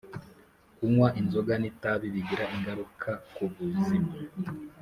kunywa 0.75 1.07
inzoga 1.21 1.53
ni 1.61 1.69
tabi 1.81 2.07
bigira 2.15 2.45
ingaruka 2.55 3.09
ku 3.33 3.43
ubuzima 3.65 4.11